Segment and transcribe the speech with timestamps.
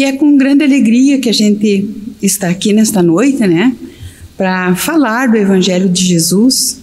[0.00, 1.86] E é com grande alegria que a gente
[2.22, 3.76] está aqui nesta noite, né,
[4.34, 6.80] para falar do Evangelho de Jesus.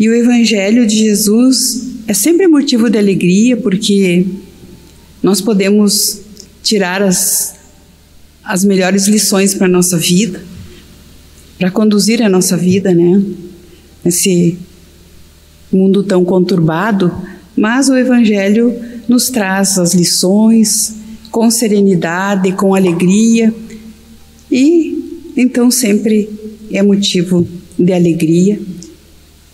[0.00, 4.24] E o Evangelho de Jesus é sempre motivo de alegria, porque
[5.22, 6.22] nós podemos
[6.62, 7.54] tirar as,
[8.42, 10.42] as melhores lições para a nossa vida,
[11.58, 13.22] para conduzir a nossa vida, né?
[14.02, 14.56] Nesse
[15.70, 17.12] mundo tão conturbado,
[17.54, 18.74] mas o Evangelho
[19.06, 21.04] nos traz as lições
[21.36, 23.52] com serenidade, com alegria,
[24.50, 26.30] e então sempre
[26.72, 27.46] é motivo
[27.78, 28.58] de alegria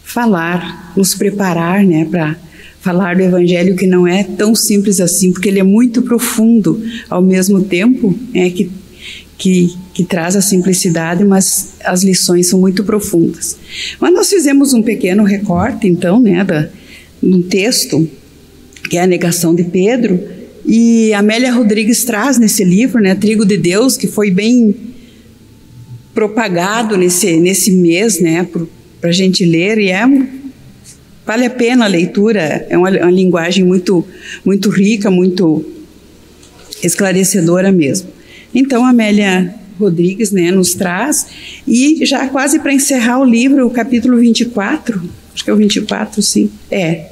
[0.04, 2.36] falar, nos preparar, né, para
[2.80, 7.20] falar do Evangelho que não é tão simples assim, porque ele é muito profundo, ao
[7.20, 8.70] mesmo tempo é que,
[9.36, 13.56] que, que traz a simplicidade, mas as lições são muito profundas.
[13.98, 16.68] Mas nós fizemos um pequeno recorte, então, né, da,
[17.20, 18.08] um texto,
[18.88, 20.31] que é a negação de Pedro,
[20.64, 24.74] e Amélia Rodrigues traz nesse livro, né, Trigo de Deus, que foi bem
[26.14, 28.46] propagado nesse, nesse mês, né,
[29.00, 30.06] para a gente ler, e é
[31.24, 34.04] Vale a pena a leitura, é uma, uma linguagem muito,
[34.44, 35.64] muito rica, muito
[36.82, 38.08] esclarecedora mesmo.
[38.52, 41.26] Então, Amélia Rodrigues né, nos traz,
[41.66, 45.00] e já quase para encerrar o livro, o capítulo 24,
[45.32, 47.06] acho que é o 24, sim, é,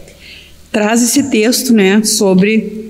[0.72, 2.89] traz esse texto né, sobre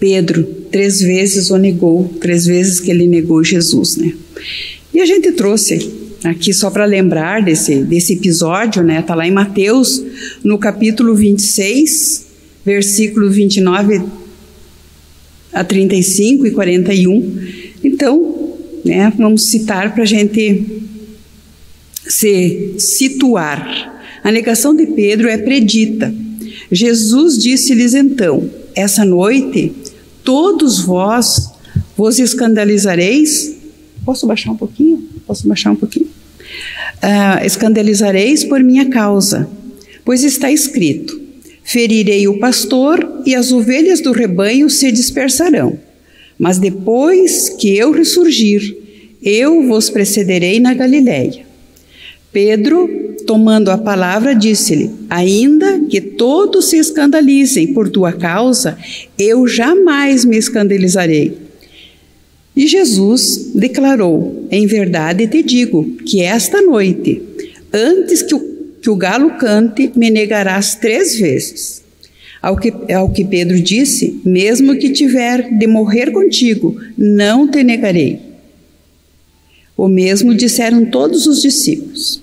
[0.00, 3.96] Pedro, três vezes o negou, três vezes que ele negou Jesus.
[3.96, 4.14] Né?
[4.94, 5.92] E a gente trouxe
[6.24, 9.00] aqui só para lembrar desse, desse episódio, né?
[9.00, 10.02] Está lá em Mateus,
[10.42, 12.26] no capítulo 26,
[12.64, 14.02] versículo 29
[15.52, 17.48] a 35 e 41.
[17.84, 20.64] Então, né, vamos citar para a gente
[22.06, 24.00] se situar.
[24.22, 26.12] A negação de Pedro é predita.
[26.70, 29.72] Jesus disse-lhes então: Essa noite
[30.24, 31.50] todos vós
[31.96, 33.56] vos escandalizareis.
[34.04, 35.08] Posso baixar um pouquinho?
[35.26, 36.06] Posso baixar um pouquinho?
[37.02, 39.48] Uh, escandalizareis por minha causa,
[40.04, 41.20] pois está escrito:
[41.62, 45.78] ferirei o pastor e as ovelhas do rebanho se dispersarão.
[46.38, 48.76] Mas depois que eu ressurgir,
[49.22, 51.44] eu vos precederei na Galiléia.
[52.32, 52.88] Pedro,
[53.30, 58.76] tomando a palavra, disse-lhe: Ainda que todos se escandalizem por tua causa,
[59.16, 61.38] eu jamais me escandalizarei.
[62.56, 67.22] E Jesus declarou: Em verdade te digo que esta noite,
[67.72, 68.40] antes que o,
[68.82, 71.84] que o galo cante, me negarás três vezes.
[72.42, 78.18] Ao que, ao que Pedro disse: Mesmo que tiver de morrer contigo, não te negarei.
[79.76, 82.19] O mesmo disseram todos os discípulos.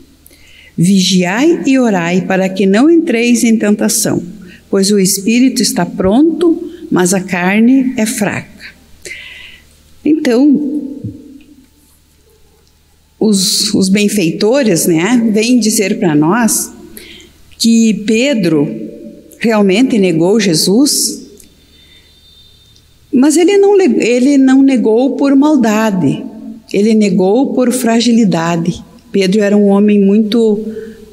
[0.77, 4.21] Vigiai e orai para que não entreis em tentação,
[4.69, 8.47] pois o espírito está pronto, mas a carne é fraca.
[10.05, 10.99] Então,
[13.19, 16.71] os, os benfeitores né, vêm dizer para nós
[17.57, 18.67] que Pedro
[19.39, 21.25] realmente negou Jesus,
[23.11, 26.23] mas ele não, ele não negou por maldade,
[26.71, 28.83] ele negou por fragilidade.
[29.11, 30.65] Pedro era um homem muito,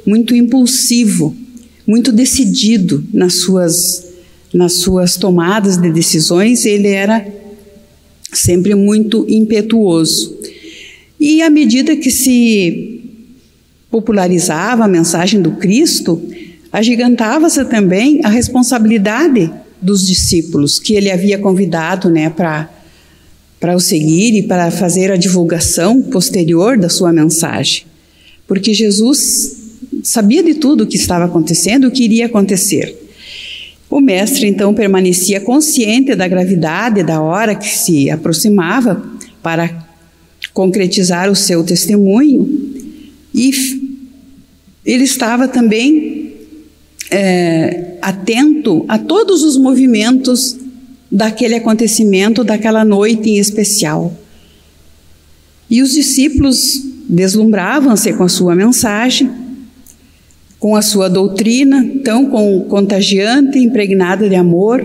[0.06, 1.34] muito impulsivo,
[1.86, 4.06] muito decidido nas suas,
[4.52, 7.26] nas suas tomadas de decisões, ele era
[8.32, 10.36] sempre muito impetuoso.
[11.18, 13.00] E à medida que se
[13.90, 16.20] popularizava a mensagem do Cristo,
[16.72, 19.50] agigantava-se também a responsabilidade
[19.80, 22.68] dos discípulos que ele havia convidado né, para
[23.64, 27.84] para o seguir e para fazer a divulgação posterior da sua mensagem.
[28.46, 29.56] Porque Jesus
[30.02, 32.94] sabia de tudo o que estava acontecendo, o que iria acontecer.
[33.88, 39.02] O mestre então permanecia consciente da gravidade da hora que se aproximava
[39.42, 39.88] para
[40.52, 42.46] concretizar o seu testemunho
[43.34, 43.50] e
[44.84, 46.34] ele estava também
[47.10, 50.54] é, atento a todos os movimentos
[51.14, 54.12] daquele acontecimento, daquela noite em especial.
[55.70, 59.44] E os discípulos deslumbravam-se com a sua mensagem
[60.64, 62.24] com a sua doutrina tão
[62.70, 64.82] contagiante, impregnada de amor,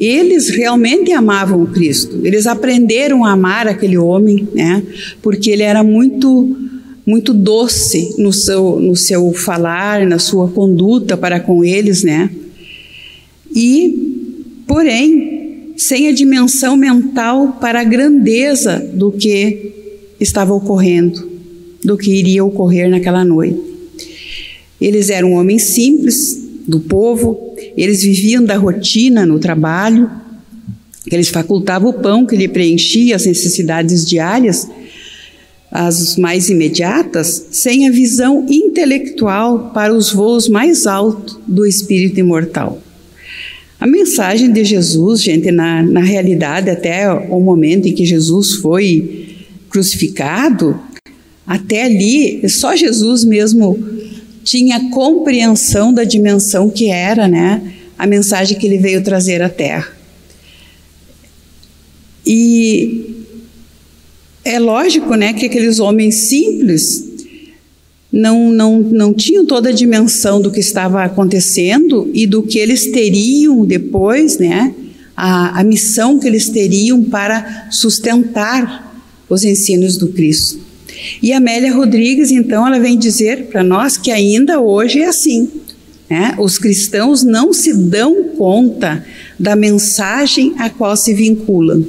[0.00, 2.20] eles realmente amavam Cristo.
[2.24, 4.82] Eles aprenderam a amar aquele homem, né?
[5.20, 6.56] Porque ele era muito
[7.04, 12.30] muito doce no seu no seu falar, na sua conduta para com eles, né?
[13.54, 15.37] E porém,
[15.78, 19.72] sem a dimensão mental para a grandeza do que
[20.18, 21.30] estava ocorrendo,
[21.84, 23.62] do que iria ocorrer naquela noite.
[24.80, 26.36] Eles eram homens simples
[26.66, 30.10] do povo, eles viviam da rotina no trabalho,
[31.08, 34.68] que lhes facultava o pão que lhe preenchia as necessidades diárias,
[35.70, 42.82] as mais imediatas, sem a visão intelectual para os voos mais altos do espírito imortal.
[43.80, 49.36] A mensagem de Jesus, gente, na, na realidade, até o momento em que Jesus foi
[49.70, 50.80] crucificado,
[51.46, 53.78] até ali, só Jesus mesmo
[54.42, 59.88] tinha compreensão da dimensão que era, né, a mensagem que ele veio trazer à Terra.
[62.26, 63.24] E
[64.44, 67.07] é lógico, né, que aqueles homens simples
[68.12, 72.90] não, não, não tinham toda a dimensão do que estava acontecendo e do que eles
[72.90, 74.74] teriam depois, né?
[75.16, 80.60] A, a missão que eles teriam para sustentar os ensinos do Cristo.
[81.22, 85.48] E Amélia Rodrigues, então, ela vem dizer para nós que ainda hoje é assim.
[86.08, 86.34] Né?
[86.38, 89.04] Os cristãos não se dão conta
[89.38, 91.84] da mensagem a qual se vinculam.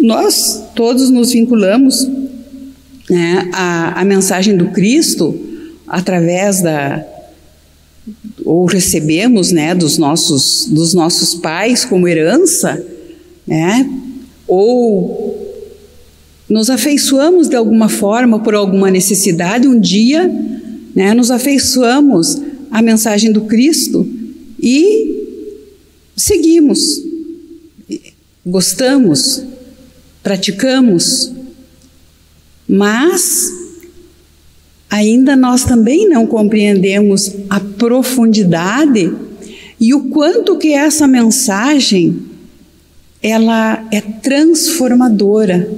[0.00, 2.08] Nós todos nos vinculamos
[3.08, 5.38] né, a, a mensagem do Cristo
[5.86, 7.04] através da
[8.44, 12.82] ou recebemos né, dos, nossos, dos nossos pais como herança,
[13.46, 13.88] né,
[14.46, 15.36] ou
[16.48, 20.26] nos afeiçoamos de alguma forma por alguma necessidade, um dia
[20.94, 22.40] né, nos afeiçoamos
[22.70, 24.08] à mensagem do Cristo
[24.58, 25.26] e
[26.16, 27.02] seguimos,
[28.44, 29.42] gostamos,
[30.22, 31.32] praticamos,
[32.68, 33.50] mas
[34.90, 39.10] ainda nós também não compreendemos a profundidade
[39.80, 42.18] e o quanto que essa mensagem
[43.22, 45.68] ela é transformadora.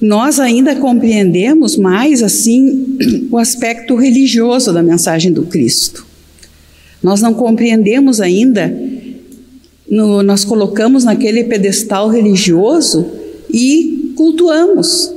[0.00, 2.98] Nós ainda compreendemos mais assim
[3.30, 6.04] o aspecto religioso da mensagem do Cristo.
[7.02, 8.74] Nós não compreendemos ainda,
[9.88, 13.06] no, nós colocamos naquele pedestal religioso
[13.52, 15.12] e cultuamos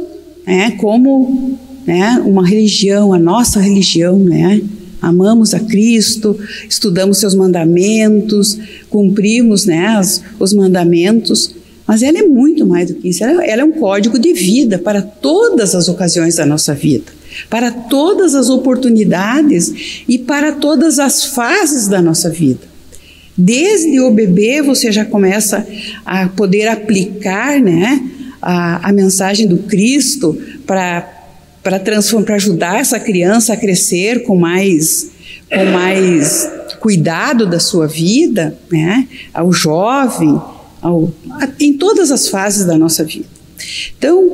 [0.48, 4.62] é, como né, uma religião, a nossa religião, né?
[5.02, 8.58] Amamos a Cristo, estudamos seus mandamentos,
[8.90, 11.54] cumprimos né, os, os mandamentos,
[11.86, 13.24] mas ela é muito mais do que isso.
[13.24, 17.12] Ela, ela é um código de vida para todas as ocasiões da nossa vida,
[17.50, 22.62] para todas as oportunidades e para todas as fases da nossa vida.
[23.38, 25.66] Desde o bebê você já começa
[26.04, 28.02] a poder aplicar, né,
[28.42, 31.14] a, a mensagem do Cristo para
[31.64, 35.10] para transformar, para ajudar essa criança a crescer com mais
[35.50, 36.50] com mais
[36.80, 39.08] cuidado da sua vida, né?
[39.34, 40.40] Ao jovem,
[40.82, 43.28] ao, a, em todas as fases da nossa vida.
[43.98, 44.30] Então,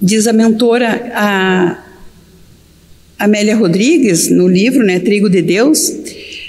[0.00, 1.84] diz a mentora a
[3.18, 5.92] Amélia Rodrigues no livro, né, Trigo de Deus,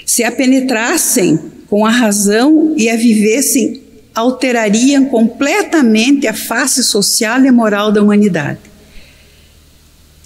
[0.06, 1.38] se a penetrassem
[1.68, 3.81] com a razão e a vivessem
[4.14, 8.58] alterariam completamente a face social e moral da humanidade.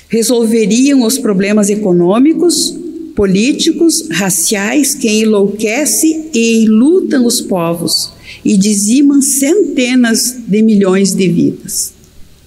[0.09, 2.75] Resolveriam os problemas econômicos,
[3.15, 8.13] políticos, raciais que enlouquecem e enlutam os povos
[8.45, 11.93] e dizimam centenas de milhões de vidas.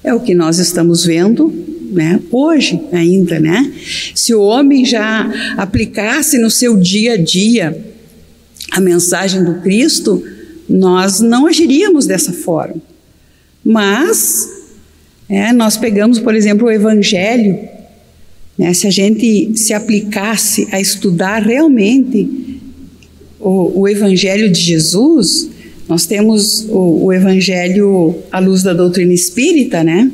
[0.04, 1.52] É o que nós estamos vendo
[1.92, 3.74] né, hoje ainda, né?
[4.16, 7.86] Se o homem já aplicasse no seu dia a dia
[8.72, 10.24] a mensagem do Cristo,
[10.70, 12.82] nós não agiríamos dessa forma.
[13.64, 14.48] Mas
[15.28, 17.60] é, nós pegamos, por exemplo, o Evangelho,
[18.58, 22.60] né, se a gente se aplicasse a estudar realmente
[23.40, 25.50] o, o Evangelho de Jesus,
[25.90, 30.12] nós temos o, o, Evangelho à luz da doutrina espírita, né?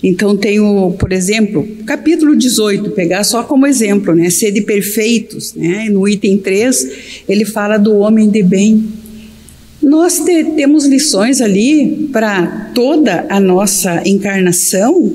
[0.00, 4.30] Então tem o, por exemplo, capítulo 18, pegar só como exemplo, né?
[4.30, 5.88] Sede perfeitos, né?
[5.90, 6.90] No item 3,
[7.28, 8.84] ele fala do homem de bem.
[9.82, 15.12] Nós te, temos lições ali para toda a nossa encarnação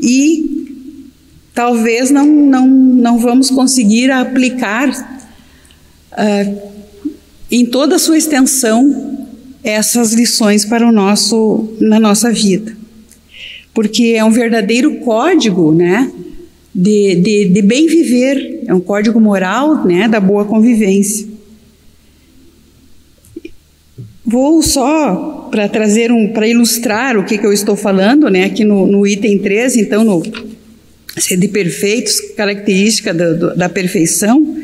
[0.00, 0.84] e
[1.54, 4.88] talvez não, não, não vamos conseguir aplicar
[6.12, 6.70] uh,
[7.50, 9.28] em toda a sua extensão
[9.62, 12.74] essas lições para o nosso na nossa vida.
[13.74, 16.10] Porque é um verdadeiro código né
[16.74, 18.64] de, de, de bem viver.
[18.66, 21.29] É um código moral né da boa convivência
[24.30, 28.44] Vou só para trazer um, para ilustrar o que, que eu estou falando, né?
[28.44, 34.56] Aqui no, no item 13, então, no de perfeitos, característica da perfeição.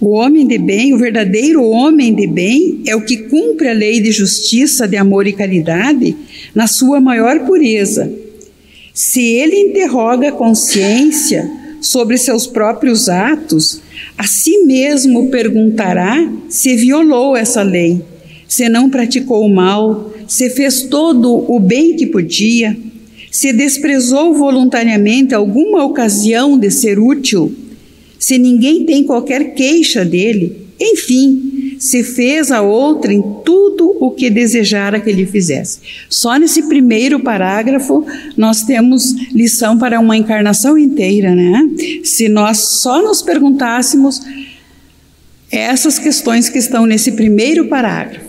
[0.00, 4.00] O homem de bem, o verdadeiro homem de bem, é o que cumpre a lei
[4.00, 6.16] de justiça, de amor e caridade
[6.54, 8.08] na sua maior pureza.
[8.94, 13.80] Se ele interroga a consciência sobre seus próprios atos,
[14.16, 18.00] a si mesmo perguntará se violou essa lei
[18.48, 22.76] se não praticou o mal, se fez todo o bem que podia,
[23.30, 27.54] se desprezou voluntariamente alguma ocasião de ser útil,
[28.18, 35.00] se ninguém tem qualquer queixa dele, enfim, se fez a outrem tudo o que desejara
[35.00, 35.80] que lhe fizesse.
[36.08, 38.04] Só nesse primeiro parágrafo
[38.36, 41.68] nós temos lição para uma encarnação inteira, né?
[42.02, 44.20] Se nós só nos perguntássemos
[45.50, 48.27] essas questões que estão nesse primeiro parágrafo,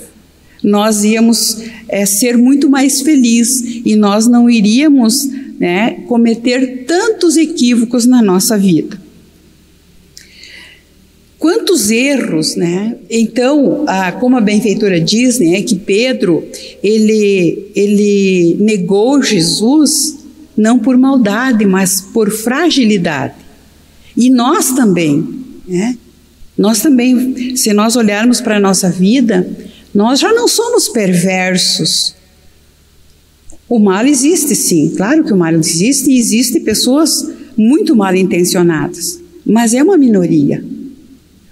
[0.63, 5.25] nós íamos é, ser muito mais felizes e nós não iríamos
[5.59, 8.99] né, cometer tantos equívocos na nossa vida.
[11.37, 12.97] Quantos erros, né?
[13.09, 16.45] Então, a, como a benfeitora diz, né, que Pedro
[16.83, 20.17] ele ele negou Jesus
[20.57, 23.35] não por maldade, mas por fragilidade.
[24.17, 25.25] E nós também,
[25.65, 25.97] né?
[26.57, 29.49] Nós também, se nós olharmos para a nossa vida,
[29.93, 32.15] nós já não somos perversos.
[33.67, 39.19] O mal existe, sim, claro que o mal existe e existem pessoas muito mal intencionadas,
[39.45, 40.63] mas é uma minoria.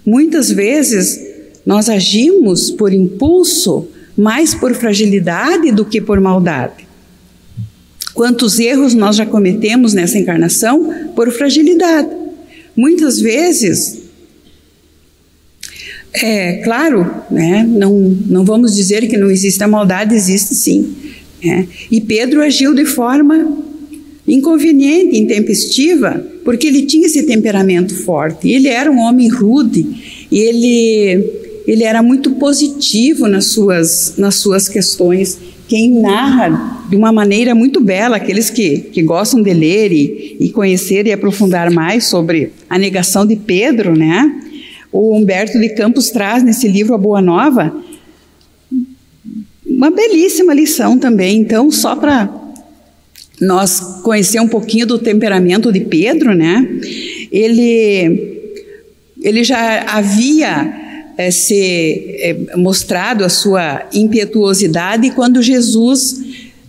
[0.05, 1.19] Muitas vezes
[1.65, 6.87] nós agimos por impulso, mais por fragilidade do que por maldade.
[8.13, 12.09] Quantos erros nós já cometemos nessa encarnação por fragilidade?
[12.75, 13.96] Muitas vezes
[16.13, 17.65] é claro, né?
[17.67, 17.93] não,
[18.27, 20.95] não vamos dizer que não existe a maldade, existe sim.
[21.43, 21.67] Né?
[21.91, 23.57] E Pedro agiu de forma
[24.27, 28.49] inconveniente, intempestiva, porque ele tinha esse temperamento forte.
[28.49, 31.23] Ele era um homem rude, ele,
[31.65, 35.37] ele era muito positivo nas suas, nas suas questões.
[35.67, 40.49] Quem narra de uma maneira muito bela, aqueles que, que gostam de ler e, e
[40.49, 44.46] conhecer e aprofundar mais sobre a negação de Pedro, né?
[44.97, 47.75] O Humberto de Campos traz nesse livro A Boa Nova,
[49.65, 51.39] uma belíssima lição também.
[51.39, 52.33] Então, só para
[53.39, 56.67] nós conhecer um pouquinho do temperamento de Pedro, né?
[57.31, 58.41] Ele,
[59.21, 66.21] ele já havia é, se é, mostrado a sua impetuosidade quando Jesus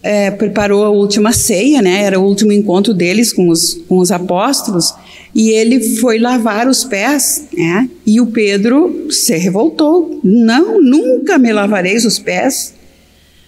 [0.03, 2.03] é, preparou a última ceia, né?
[2.03, 4.93] Era o último encontro deles com os, com os apóstolos
[5.39, 7.89] e ele foi lavar os pés, né?
[8.05, 10.19] E o Pedro se revoltou.
[10.25, 12.75] Não, nunca me lavareis os pés.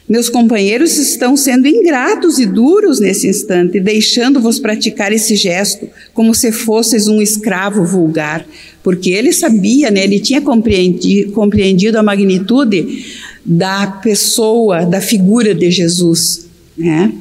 [0.09, 6.53] Meus companheiros estão sendo ingratos e duros nesse instante, deixando-vos praticar esse gesto como se
[6.53, 8.47] fosseis um escravo vulgar,
[8.85, 13.05] porque ele sabia, né, ele tinha compreendido, compreendido a magnitude
[13.45, 16.47] da pessoa, da figura de Jesus.
[16.79, 17.13] Né?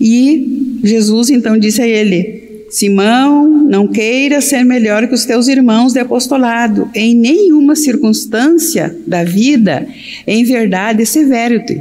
[0.00, 5.92] E Jesus então disse a ele: Simão, não queira ser melhor que os teus irmãos
[5.92, 9.86] de apostolado, em nenhuma circunstância da vida,
[10.26, 11.80] em verdade severo-te,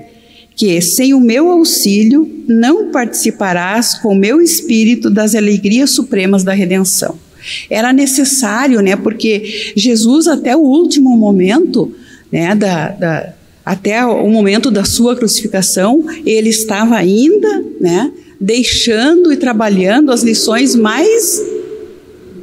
[0.55, 6.53] que sem o meu auxílio não participarás com o meu espírito das alegrias supremas da
[6.53, 7.17] redenção.
[7.69, 11.93] Era necessário, né, porque Jesus até o último momento,
[12.31, 13.33] né, da, da
[13.65, 18.11] até o momento da sua crucificação, ele estava ainda, né,
[18.45, 21.41] deixando e trabalhando as lições mais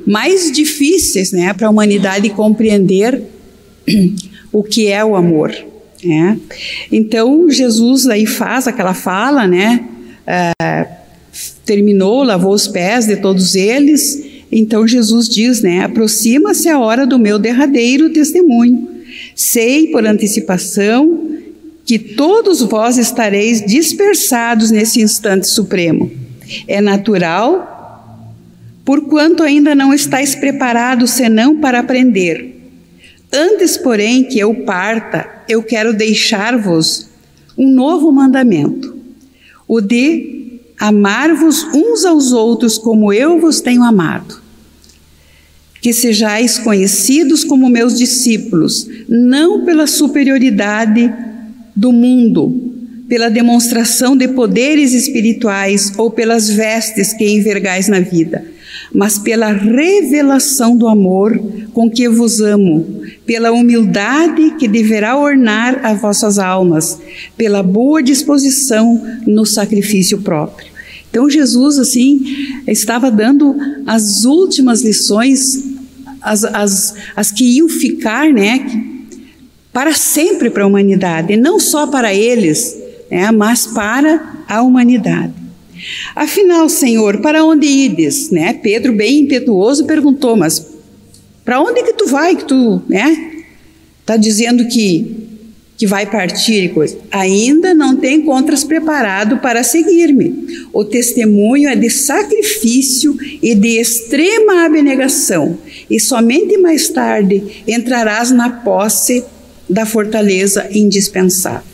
[0.04, 3.22] mais difíceis, né, para a humanidade compreender
[4.52, 5.54] o que é o amor,
[6.02, 6.40] né?
[6.90, 9.84] Então Jesus aí faz aquela fala, né?
[10.26, 10.52] É,
[11.64, 14.24] terminou, lavou os pés de todos eles.
[14.50, 15.84] Então Jesus diz, né?
[15.84, 18.88] Aproxima-se a hora do meu derradeiro testemunho.
[19.36, 21.21] Sei por antecipação
[21.84, 26.10] que todos vós estareis dispersados nesse instante supremo.
[26.66, 28.34] É natural,
[28.84, 32.60] porquanto ainda não estáis preparados senão para aprender.
[33.32, 37.08] Antes, porém, que eu parta, eu quero deixar-vos
[37.56, 38.96] um novo mandamento,
[39.66, 44.40] o de amar-vos uns aos outros como eu vos tenho amado.
[45.80, 51.12] Que sejais conhecidos como meus discípulos, não pela superioridade
[51.74, 52.72] do mundo,
[53.08, 58.44] pela demonstração de poderes espirituais ou pelas vestes que envergais na vida,
[58.94, 61.38] mas pela revelação do amor
[61.72, 67.00] com que vos amo, pela humildade que deverá ornar as vossas almas,
[67.36, 70.72] pela boa disposição no sacrifício próprio.
[71.10, 72.24] Então Jesus assim
[72.66, 73.54] estava dando
[73.86, 75.64] as últimas lições,
[76.22, 78.90] as, as, as que iam ficar, né,
[79.72, 82.76] para sempre para a humanidade, e não só para eles,
[83.10, 85.32] né, mas para a humanidade.
[86.14, 88.30] Afinal, Senhor, para onde ides?
[88.30, 88.52] Né?
[88.52, 90.64] Pedro, bem impetuoso, perguntou: Mas
[91.44, 92.36] para onde que tu vai?
[92.36, 93.42] Que tu, né?
[94.00, 95.22] Está dizendo que
[95.82, 96.96] que vai partir e coisa.
[97.10, 100.68] Ainda não tem encontras preparado para seguir-me.
[100.72, 105.58] O testemunho é de sacrifício e de extrema abnegação,
[105.90, 109.24] e somente mais tarde entrarás na posse
[109.68, 111.72] da fortaleza indispensável.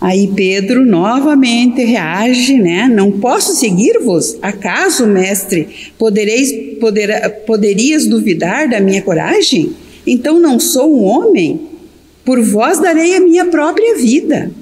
[0.00, 2.86] Aí Pedro novamente reage, né?
[2.88, 4.38] Não posso seguir-vos?
[4.40, 9.74] Acaso, mestre, podereis, poder, poderias duvidar da minha coragem?
[10.06, 11.60] Então não sou um homem?
[12.24, 14.52] Por vós darei a minha própria vida.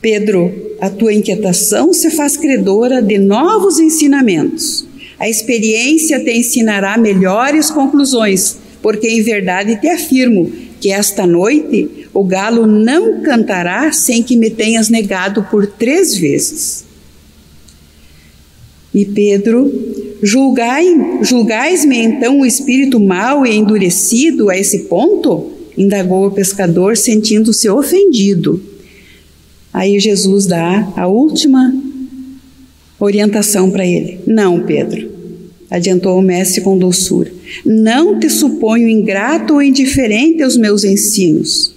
[0.00, 4.86] Pedro, a tua inquietação se faz credora de novos ensinamentos.
[5.18, 12.24] A experiência te ensinará melhores conclusões, porque em verdade te afirmo que esta noite o
[12.24, 16.84] galo não cantará sem que me tenhas negado por três vezes.
[18.94, 19.72] E Pedro,
[20.22, 20.86] julgai,
[21.22, 25.52] julgais-me então o espírito mau e endurecido a esse ponto?
[25.76, 28.60] Indagou o pescador, sentindo-se ofendido.
[29.72, 31.72] Aí Jesus dá a última
[32.98, 35.17] orientação para ele: Não, Pedro,
[35.70, 37.32] adiantou o mestre com doçura.
[37.64, 41.74] Não te suponho ingrato ou indiferente aos meus ensinos,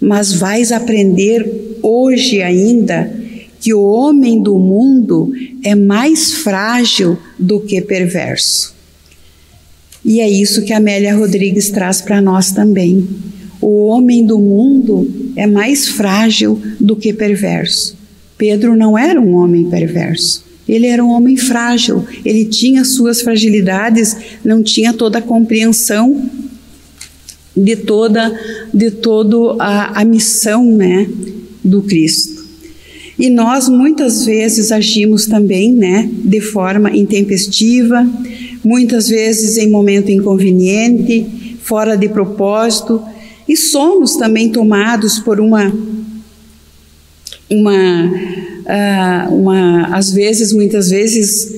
[0.00, 3.22] mas vais aprender hoje ainda
[3.60, 8.74] que o homem do mundo é mais frágil do que perverso.
[10.04, 13.06] E é isso que Amélia Rodrigues traz para nós também.
[13.60, 17.96] O homem do mundo é mais frágil do que perverso.
[18.36, 20.44] Pedro não era um homem perverso.
[20.68, 26.30] Ele era um homem frágil, ele tinha suas fragilidades, não tinha toda a compreensão
[27.56, 28.32] de toda
[28.72, 31.06] de todo a, a missão, né,
[31.62, 32.42] do Cristo.
[33.18, 38.08] E nós muitas vezes agimos também, né, de forma intempestiva,
[38.64, 43.02] muitas vezes em momento inconveniente, fora de propósito,
[43.46, 45.72] e somos também tomados por uma
[47.50, 48.10] uma
[48.62, 51.52] uh, uma, às vezes, muitas vezes,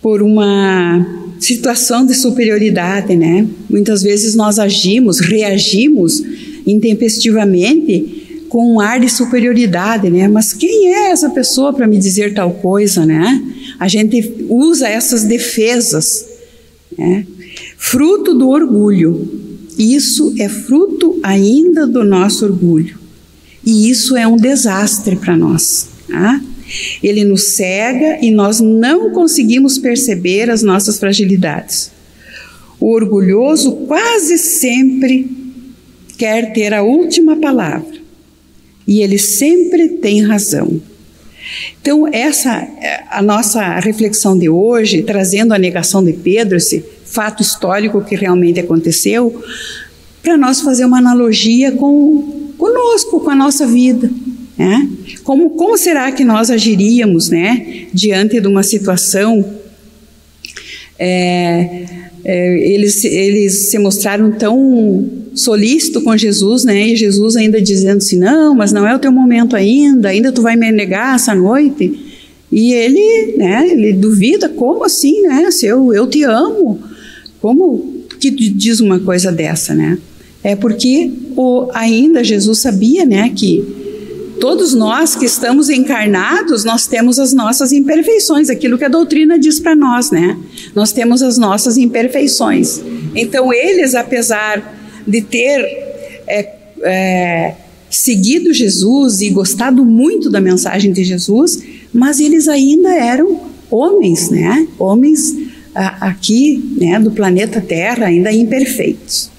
[0.00, 1.04] por uma
[1.38, 3.46] situação de superioridade, né?
[3.68, 6.22] Muitas vezes nós agimos, reagimos
[6.66, 10.28] intempestivamente com um ar de superioridade, né?
[10.28, 13.42] Mas quem é essa pessoa para me dizer tal coisa, né?
[13.78, 16.26] A gente usa essas defesas,
[16.96, 17.26] né?
[17.76, 19.44] Fruto do orgulho.
[19.78, 22.98] Isso é fruto ainda do nosso orgulho.
[23.64, 25.88] E isso é um desastre para nós.
[26.08, 26.40] Tá?
[27.02, 31.90] Ele nos cega e nós não conseguimos perceber as nossas fragilidades.
[32.78, 35.28] O orgulhoso quase sempre
[36.18, 37.96] quer ter a última palavra
[38.86, 40.80] e ele sempre tem razão.
[41.80, 47.42] Então, essa é a nossa reflexão de hoje, trazendo a negação de Pedro, esse fato
[47.42, 49.42] histórico que realmente aconteceu,
[50.22, 54.10] para nós fazer uma analogia com conosco, com a nossa vida.
[54.56, 54.88] Né?
[55.22, 59.44] Como, como será que nós agiríamos né, diante de uma situação?
[60.98, 61.84] É,
[62.24, 66.88] é, eles, eles se mostraram tão solícitos com Jesus, né?
[66.88, 70.40] E Jesus ainda dizendo assim: Não, mas não é o teu momento ainda, ainda tu
[70.42, 72.00] vai me negar essa noite.
[72.50, 75.50] E ele, né, ele duvida: Como assim, né?
[75.50, 76.80] Se eu, eu te amo,
[77.40, 79.98] como que diz uma coisa dessa, né?
[80.42, 83.85] É porque o, ainda Jesus sabia, né, que
[84.40, 89.58] Todos nós que estamos encarnados, nós temos as nossas imperfeições, aquilo que a doutrina diz
[89.58, 90.38] para nós, né?
[90.74, 92.80] Nós temos as nossas imperfeições.
[93.14, 95.60] Então, eles, apesar de ter
[96.26, 97.54] é, é,
[97.88, 104.66] seguido Jesus e gostado muito da mensagem de Jesus, mas eles ainda eram homens, né?
[104.78, 105.34] Homens
[105.74, 109.30] a, aqui, né, do planeta Terra, ainda imperfeitos.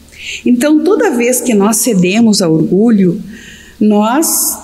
[0.46, 3.22] Então, toda vez que nós cedemos ao orgulho,
[3.80, 4.58] nós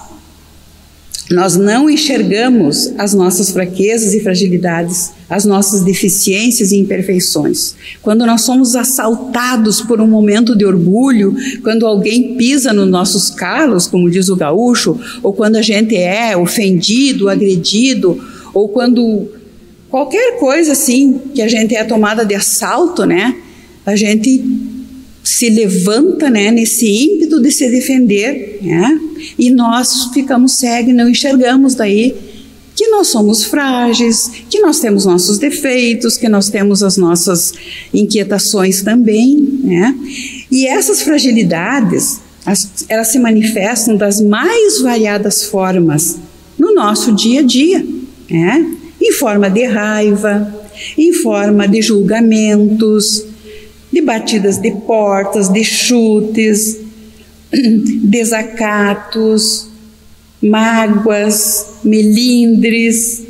[1.32, 7.76] nós não enxergamos as nossas fraquezas e fragilidades, as nossas deficiências e imperfeições.
[8.02, 13.88] Quando nós somos assaltados por um momento de orgulho, quando alguém pisa nos nossos calos,
[13.88, 18.22] como diz o gaúcho, ou quando a gente é ofendido, agredido,
[18.54, 19.30] ou quando
[19.90, 23.36] qualquer coisa assim que a gente é tomada de assalto, né?
[23.86, 24.63] A gente
[25.24, 29.00] se levanta né, nesse ímpeto de se defender, né,
[29.40, 32.14] e nós ficamos cegos não enxergamos daí
[32.76, 37.54] que nós somos frágeis, que nós temos nossos defeitos, que nós temos as nossas
[37.94, 39.96] inquietações também, né?
[40.52, 46.18] E essas fragilidades, as, elas se manifestam das mais variadas formas
[46.58, 47.86] no nosso dia a dia,
[48.30, 48.76] né?
[49.00, 50.54] Em forma de raiva,
[50.98, 53.24] em forma de julgamentos,
[53.94, 56.80] de batidas de portas, de chutes,
[58.02, 59.68] desacatos,
[60.42, 63.22] mágoas, melindres.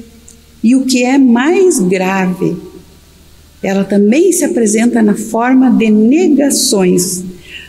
[0.63, 2.56] E o que é mais grave,
[3.62, 7.26] ela também se apresenta na forma de negações.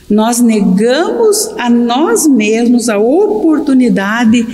[0.09, 4.47] Nós negamos a nós mesmos a oportunidade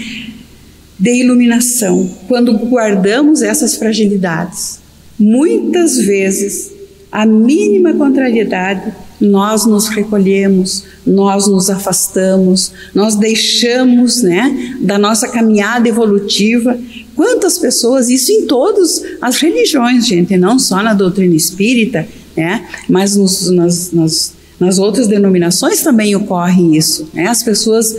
[0.99, 4.81] de iluminação quando guardamos essas fragilidades.
[5.19, 6.80] Muitas vezes,
[7.11, 15.89] a mínima contrariedade, nós nos recolhemos, nós nos afastamos, nós deixamos, né, da nossa caminhada
[15.89, 16.79] evolutiva.
[17.15, 23.17] Quantas pessoas, isso em todas as religiões, gente, não só na doutrina espírita, né, mas
[23.17, 27.09] nos, nas, nas, nas outras denominações também ocorre isso.
[27.13, 27.95] Né, as pessoas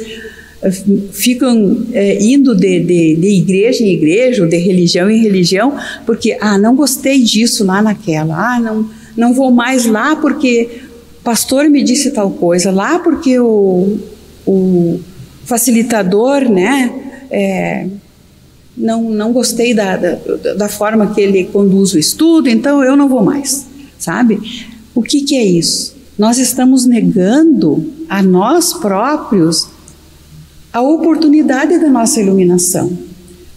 [1.12, 6.38] ficam é, indo de, de, de, igreja em igreja, ou de religião em religião, porque,
[6.40, 10.82] ah, não gostei disso lá naquela, ah, não, não vou mais lá porque
[11.20, 14.00] o pastor me disse tal coisa, lá porque o,
[14.46, 15.00] o
[15.46, 16.92] facilitador, né,
[17.30, 17.88] é,
[18.76, 20.16] não, não gostei da, da,
[20.58, 23.66] da forma que ele conduz o estudo, então eu não vou mais,
[23.98, 24.40] sabe?
[24.96, 25.96] O que, que é isso?
[26.18, 29.68] Nós estamos negando a nós próprios
[30.74, 32.92] a oportunidade da nossa iluminação.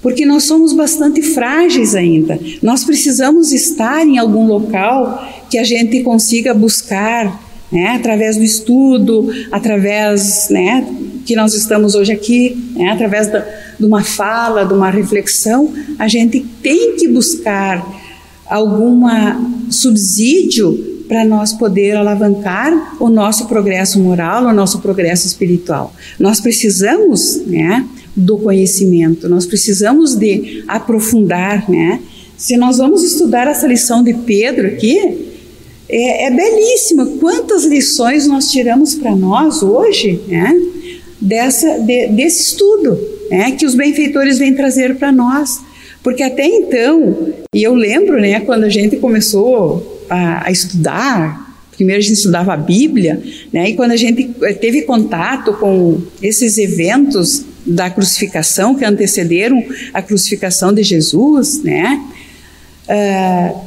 [0.04, 2.38] Porque nós somos bastante frágeis ainda.
[2.60, 9.30] Nós precisamos estar em algum local que a gente consiga buscar, né, através do estudo,
[9.50, 10.86] através, né,
[11.24, 13.46] que nós estamos hoje aqui, né, através da,
[13.80, 17.82] de uma fala, de uma reflexão, a gente tem que buscar
[18.44, 19.06] algum
[19.70, 25.94] subsídio para nós poder alavancar o nosso progresso moral, o nosso progresso espiritual.
[26.18, 32.00] Nós precisamos, né, do conhecimento, nós precisamos de aprofundar, né?
[32.36, 34.98] Se nós vamos estudar essa lição de Pedro aqui,
[35.88, 37.06] é, é belíssima.
[37.18, 40.54] Quantas lições nós tiramos para nós hoje, né?
[41.20, 42.98] Dessa, de, desse estudo,
[43.30, 43.52] né?
[43.52, 45.60] Que os benfeitores vêm trazer para nós.
[46.02, 51.98] Porque até então, e eu lembro, né, quando a gente começou a, a estudar, primeiro
[51.98, 53.70] a gente estudava a Bíblia, né?
[53.70, 60.02] E quando a gente eh, teve contato com esses eventos da crucificação que antecederam a
[60.02, 62.02] crucificação de Jesus, né?
[62.88, 63.60] Uh,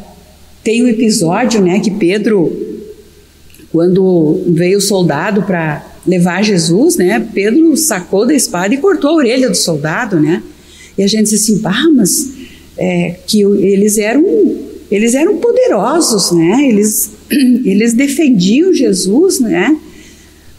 [0.64, 2.52] tem um episódio, né, que Pedro,
[3.72, 9.16] quando veio o soldado para levar Jesus, né, Pedro sacou da espada e cortou a
[9.16, 10.44] orelha do soldado, né?
[10.98, 12.34] E a gente disse assim, bah, mas
[12.78, 14.24] é, que eles eram
[14.90, 16.68] eles eram poderosos, né?
[16.68, 19.78] Eles, eles defendiam Jesus, né?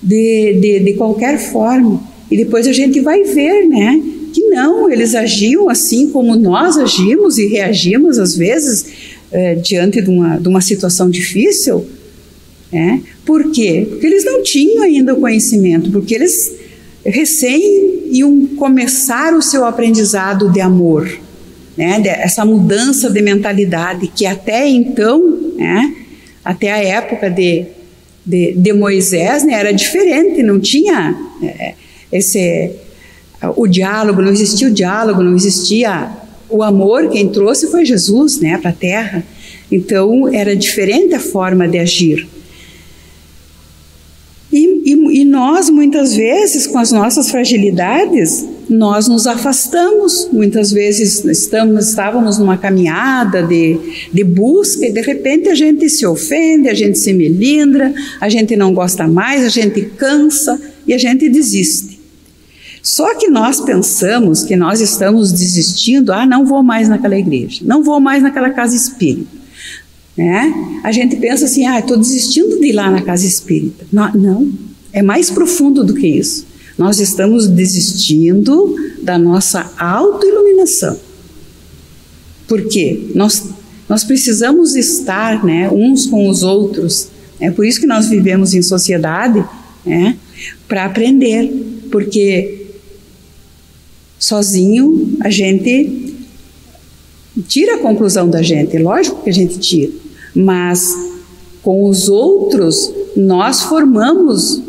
[0.03, 2.03] De, de, de qualquer forma.
[2.31, 4.01] E depois a gente vai ver, né?
[4.33, 8.87] Que não, eles agiam assim como nós agimos e reagimos às vezes
[9.33, 11.87] é, diante de uma, de uma situação difícil.
[12.71, 13.03] Né?
[13.25, 13.87] Por quê?
[13.89, 16.55] Porque eles não tinham ainda o conhecimento, porque eles
[17.05, 21.09] recém iam começar o seu aprendizado de amor
[21.79, 25.95] né, essa mudança de mentalidade que até então, né,
[26.45, 27.67] até a época de,
[28.27, 31.75] de, de Moisés, né, era diferente, não tinha é,
[32.13, 32.71] esse
[33.57, 36.11] o diálogo, não existia o diálogo, não existia
[36.51, 39.25] o amor, quem trouxe foi Jesus, né, para a terra.
[39.71, 42.27] Então era diferente a forma de agir.
[44.51, 51.23] E, e, e nós, muitas vezes, com as nossas fragilidades, nós nos afastamos, muitas vezes
[51.25, 53.79] estamos, estávamos numa caminhada de,
[54.13, 58.57] de busca e de repente a gente se ofende, a gente se melindra, a gente
[58.57, 61.88] não gosta mais, a gente cansa e a gente desiste.
[62.89, 67.85] Só que nós pensamos que nós estamos desistindo, ah, não vou mais naquela igreja, não
[67.85, 69.29] vou mais naquela casa espírita.
[70.17, 70.81] Né?
[70.83, 73.85] A gente pensa assim, ah, estou desistindo de ir lá na casa espírita.
[73.93, 74.53] Não, não,
[74.91, 76.47] é mais profundo do que isso.
[76.79, 80.99] Nós estamos desistindo da nossa autoiluminação.
[82.49, 83.11] Por quê?
[83.15, 83.51] Nós,
[83.87, 87.09] nós precisamos estar né, uns com os outros.
[87.39, 89.45] É por isso que nós vivemos em sociedade,
[89.85, 90.17] né,
[90.67, 91.53] para aprender.
[91.91, 92.58] Porque
[94.19, 96.17] sozinho a gente
[97.47, 99.93] tira a conclusão da gente, lógico que a gente tira,
[100.35, 100.93] mas
[101.63, 104.63] com os outros nós formamos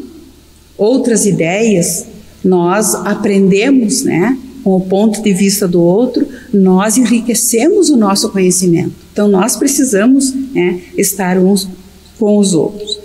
[0.77, 2.05] outras ideias,
[2.43, 4.37] nós aprendemos, né?
[4.63, 8.91] Com o ponto de vista do outro, nós enriquecemos o nosso conhecimento.
[9.11, 11.67] Então, nós precisamos né, estar uns
[12.17, 12.99] com os outros.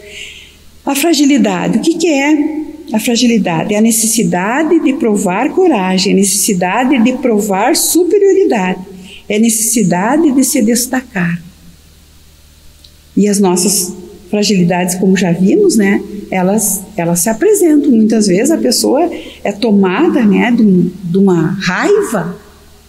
[0.84, 3.74] A fragilidade, o que, que é a fragilidade?
[3.74, 8.80] É a necessidade de provar coragem, a necessidade de provar superioridade,
[9.28, 11.42] é a necessidade de se destacar.
[13.16, 13.94] E as nossas
[14.30, 16.02] fragilidades, como já vimos, né?
[16.30, 17.90] elas, elas se apresentam.
[17.90, 19.08] Muitas vezes a pessoa
[19.42, 22.36] é tomada né, de, de uma raiva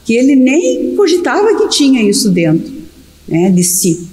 [0.04, 2.74] que ele nem cogitava que tinha isso dentro
[3.28, 4.05] né, de si.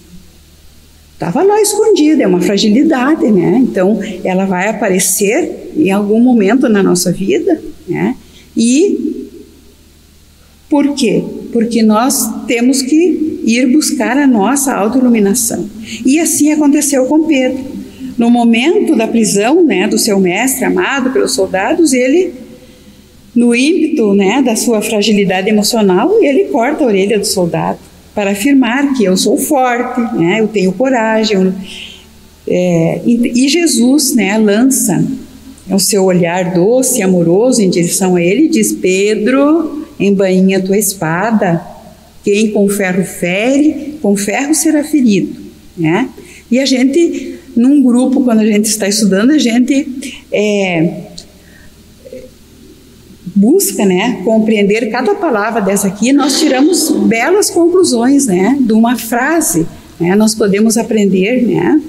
[1.23, 3.59] Estava lá escondida, é uma fragilidade, né?
[3.63, 8.17] Então, ela vai aparecer em algum momento na nossa vida, né?
[8.57, 9.29] E
[10.69, 11.23] por quê?
[11.53, 15.71] Porque nós temos que ir buscar a nossa autoiluminação.
[16.05, 17.63] E assim aconteceu com Pedro.
[18.19, 22.35] No momento da prisão, né, do seu mestre amado pelos soldados, ele
[23.33, 28.95] no ímpeto, né, da sua fragilidade emocional, ele corta a orelha do soldado para afirmar
[28.95, 31.37] que eu sou forte, né, eu tenho coragem.
[31.37, 31.53] Eu,
[32.47, 35.05] é, e, e, Jesus né, lança
[35.71, 40.77] o seu olhar doce e amoroso em direção a ele e diz: Pedro, embainha tua
[40.77, 41.65] espada,
[42.25, 45.41] quem com ferro fere, com ferro será ferido.
[45.77, 46.09] Né?
[46.51, 51.12] E a gente, num grupo, quando a gente está estudando, a gente é,
[53.35, 59.67] busca, né, compreender cada palavra dessa aqui, nós tiramos belas conclusões, né, de uma frase.
[59.99, 61.81] Né, nós podemos aprender, né,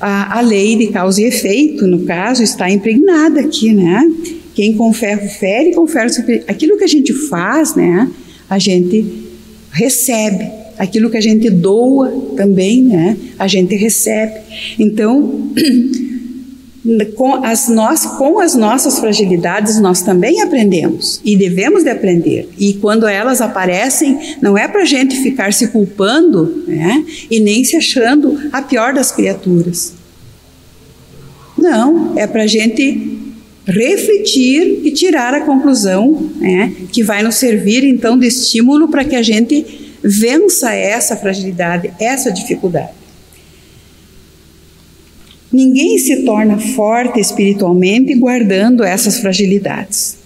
[0.00, 4.10] a, a lei de causa e efeito, no caso, está impregnada aqui, né.
[4.54, 6.10] Quem com ferro fere, com ferro
[6.46, 8.10] Aquilo que a gente faz, né,
[8.50, 9.04] a gente
[9.70, 10.50] recebe.
[10.78, 14.40] Aquilo que a gente doa também, né, a gente recebe.
[14.78, 15.52] Então
[17.14, 22.48] com as, nós, com as nossas fragilidades, nós também aprendemos e devemos de aprender.
[22.58, 27.62] E quando elas aparecem, não é para a gente ficar se culpando né, e nem
[27.64, 29.94] se achando a pior das criaturas.
[31.56, 33.20] Não, é para a gente
[33.64, 39.14] refletir e tirar a conclusão né, que vai nos servir então de estímulo para que
[39.14, 43.01] a gente vença essa fragilidade, essa dificuldade.
[45.52, 50.16] Ninguém se torna forte espiritualmente guardando essas fragilidades.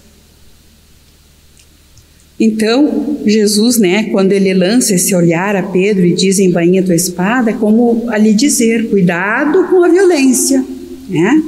[2.39, 6.95] Então, Jesus, né, quando ele lança esse olhar a Pedro e diz em bainha tua
[6.95, 10.63] espada, é como a lhe dizer, cuidado com a violência,
[11.09, 11.43] né?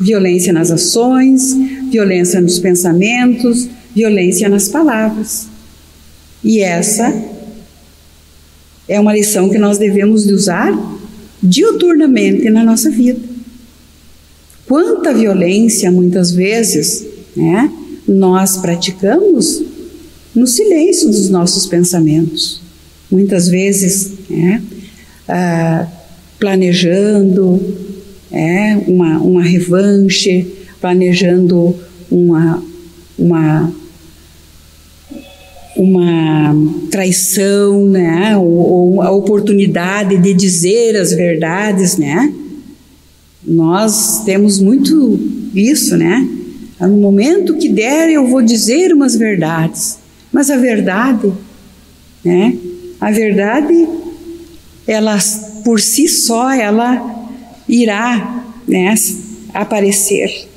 [0.00, 1.52] Violência nas ações,
[1.90, 5.48] violência nos pensamentos, violência nas palavras.
[6.44, 7.12] E essa
[8.88, 10.72] é uma lição que nós devemos de usar
[11.42, 13.20] diuturnamente na nossa vida.
[14.66, 17.72] Quanta violência, muitas vezes, né,
[18.06, 19.62] nós praticamos
[20.34, 22.60] no silêncio dos nossos pensamentos.
[23.10, 24.62] Muitas vezes, né,
[25.26, 25.86] ah,
[26.38, 27.60] planejando
[28.30, 30.46] é, uma, uma revanche,
[30.80, 31.74] planejando
[32.10, 32.62] uma,
[33.18, 33.72] uma
[35.78, 36.52] uma
[36.90, 38.36] traição, né?
[38.36, 42.34] Ou, ou, a oportunidade de dizer as verdades, né?
[43.46, 45.18] Nós temos muito
[45.54, 46.28] isso, né?
[46.80, 49.98] No momento que der, eu vou dizer umas verdades,
[50.32, 51.32] mas a verdade,
[52.24, 52.56] né?
[53.00, 53.88] A verdade,
[54.84, 55.16] ela
[55.64, 57.30] por si só, ela
[57.68, 58.94] irá, né?
[59.54, 60.48] Aparecer.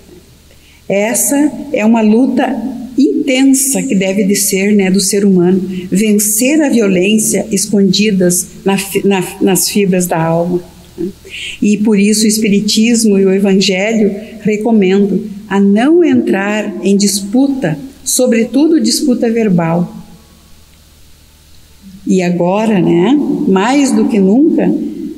[0.89, 2.80] Essa é uma luta
[3.21, 9.23] intensa que deve de ser né, do ser humano, vencer a violência escondidas na, na,
[9.39, 10.61] nas fibras da alma.
[10.97, 11.07] Né?
[11.61, 18.81] E por isso o Espiritismo e o Evangelho recomendam a não entrar em disputa, sobretudo
[18.81, 19.97] disputa verbal.
[22.05, 23.15] E agora, né,
[23.47, 24.73] mais do que nunca,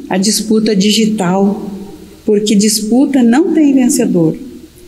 [0.09, 1.71] a disputa digital,
[2.25, 4.35] porque disputa não tem vencedor.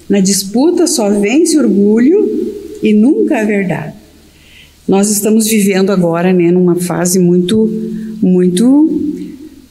[0.07, 2.34] Na disputa só vence orgulho
[2.85, 3.95] e nunca a verdade.
[4.87, 7.67] Nós estamos vivendo agora, né, numa fase muito,
[8.21, 9.01] muito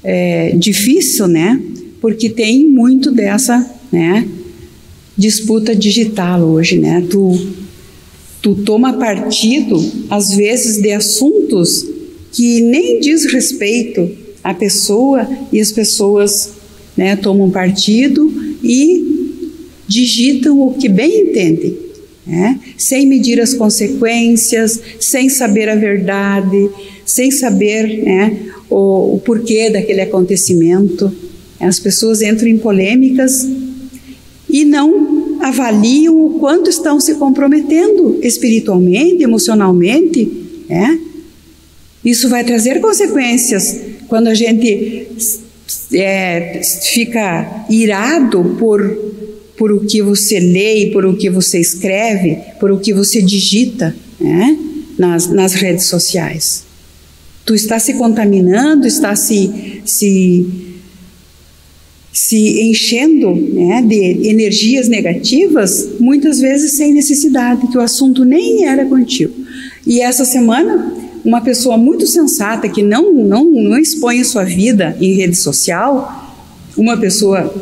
[0.03, 1.63] é, difícil, né,
[2.01, 4.27] porque tem muito dessa, né,
[5.17, 7.07] disputa digital hoje, né.
[7.09, 7.39] Tu,
[8.43, 11.87] tu toma partido às vezes de assuntos
[12.33, 14.11] que nem diz respeito
[14.43, 16.55] à pessoa e as pessoas,
[16.97, 18.29] né, tomam partido
[18.61, 19.39] e
[19.87, 21.84] digitam o que bem entendem
[22.27, 22.59] né?
[22.77, 26.71] sem medir as consequências, sem saber a verdade,
[27.05, 28.37] sem saber né,
[28.71, 31.13] o, o porquê daquele acontecimento.
[31.61, 33.47] As pessoas entram em polêmicas
[34.49, 40.31] e não avaliam o quanto estão se comprometendo espiritualmente, emocionalmente.
[40.69, 40.99] Né?
[42.05, 45.09] Isso vai trazer consequências quando a gente
[45.93, 49.14] é, fica irado por
[49.57, 53.95] por o que você lê, por o que você escreve, por o que você digita
[54.21, 54.59] né,
[54.99, 56.65] nas, nas redes sociais.
[57.45, 60.65] Tu está se contaminando, está se, se
[62.15, 68.87] se enchendo né, de energias negativas, muitas vezes sem necessidade, que o assunto nem era
[68.87, 69.35] contigo.
[69.85, 74.97] E essa semana, uma pessoa muito sensata que não, não, não expõe a sua vida
[75.01, 76.39] em rede social,
[76.77, 77.53] uma pessoa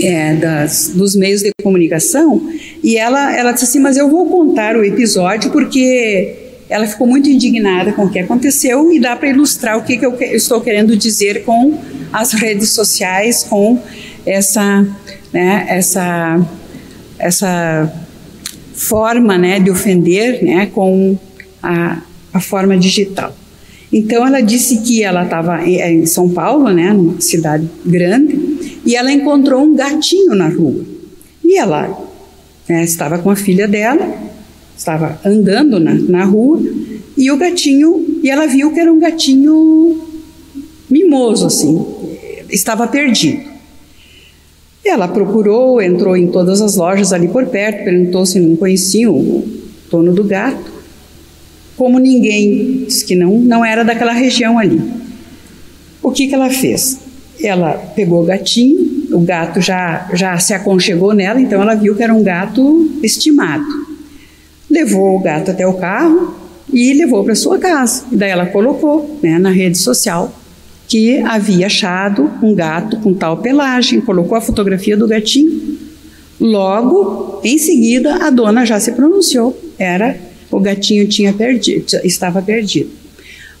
[0.00, 2.50] é, das, dos meios de comunicação,
[2.82, 6.36] e ela, ela disse assim: Mas eu vou contar o episódio porque
[6.68, 10.06] ela ficou muito indignada com o que aconteceu e dá para ilustrar o que, que
[10.06, 11.78] eu estou querendo dizer com
[12.10, 13.78] as redes sociais, com
[14.24, 14.86] essa,
[15.32, 16.40] né, essa,
[17.18, 17.92] essa
[18.74, 21.18] forma né, de ofender né, com
[21.62, 22.00] a,
[22.32, 23.36] a forma digital.
[23.92, 28.51] Então ela disse que ela estava em São Paulo, né, numa cidade grande,
[28.84, 30.84] e ela encontrou um gatinho na rua.
[31.44, 32.10] E ela
[32.68, 34.32] né, estava com a filha dela
[34.76, 36.60] estava andando na, na rua
[37.16, 40.00] e o gatinho, e ela viu que era um gatinho
[40.90, 41.84] mimoso, assim,
[42.50, 43.52] estava perdido.
[44.84, 49.46] Ela procurou, entrou em todas as lojas ali por perto, perguntou se não conhecia o
[49.90, 50.72] dono do gato.
[51.76, 54.80] Como ninguém disse que não, não era daquela região ali.
[56.02, 56.98] O que, que ela fez?
[57.40, 62.02] Ela pegou o gatinho, o gato já, já se aconchegou nela, então ela viu que
[62.02, 63.92] era um gato estimado
[64.72, 66.34] levou o gato até o carro
[66.72, 68.06] e levou para sua casa.
[68.10, 70.32] E daí ela colocou né, na rede social
[70.88, 75.78] que havia achado um gato com tal pelagem, colocou a fotografia do gatinho.
[76.40, 79.56] Logo, em seguida, a dona já se pronunciou.
[79.78, 80.16] Era
[80.50, 82.90] o gatinho tinha perdido, estava perdido.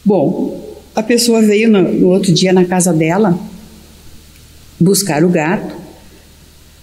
[0.04, 3.38] Bom, a pessoa veio no, no outro dia na casa dela
[4.82, 5.74] buscar o gato,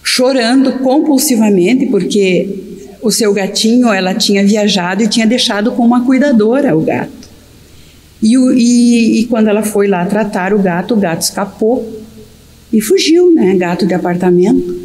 [0.04, 2.70] chorando compulsivamente porque
[3.02, 7.20] o seu gatinho, ela tinha viajado e tinha deixado com uma cuidadora o gato.
[8.22, 12.02] E, e, e, quando ela foi lá tratar o gato, o gato escapou
[12.72, 13.56] e fugiu, né?
[13.56, 14.78] Gato de apartamento.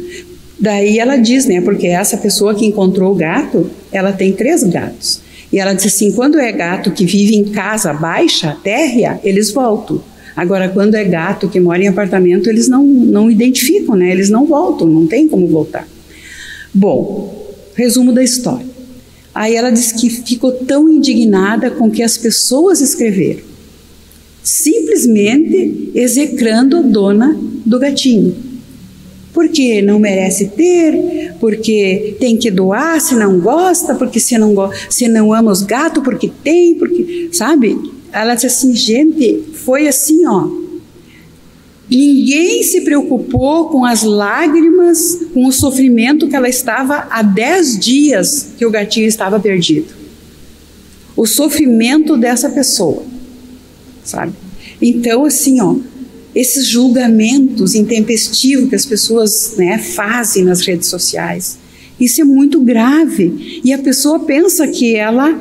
[0.57, 1.59] Daí ela diz, né?
[1.59, 5.19] Porque essa pessoa que encontrou o gato, ela tem três gatos.
[5.51, 10.01] E ela disse assim: quando é gato que vive em casa baixa, térrea, eles voltam.
[10.35, 14.11] Agora, quando é gato que mora em apartamento, eles não, não identificam, né?
[14.11, 15.87] Eles não voltam, não tem como voltar.
[16.73, 17.45] Bom,
[17.75, 18.65] Resumo da história.
[19.33, 23.41] Aí ela diz que ficou tão indignada com que as pessoas escreveram,
[24.41, 28.33] simplesmente execrando a dona do gatinho.
[29.33, 34.55] Porque não merece ter, porque tem que doar se não gosta, porque se não,
[34.89, 37.27] se não ama os gatos, porque tem, porque.
[37.33, 37.77] Sabe?
[38.21, 40.65] Ela disse assim, gente, foi assim, ó
[41.89, 48.53] Ninguém se preocupou com as lágrimas, com o sofrimento que ela estava há dez dias
[48.57, 49.93] que o gatinho estava perdido.
[51.15, 53.03] O sofrimento dessa pessoa,
[54.03, 54.33] sabe?
[54.81, 55.75] Então, assim, ó,
[56.33, 61.57] esses julgamentos intempestivos que as pessoas né, fazem nas redes sociais,
[61.99, 63.61] isso é muito grave.
[63.63, 65.39] E a pessoa pensa que ela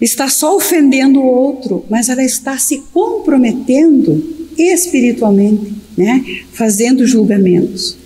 [0.00, 4.24] está só ofendendo o outro, mas ela está se comprometendo
[4.56, 6.24] espiritualmente, né?
[6.52, 7.98] fazendo julgamentos.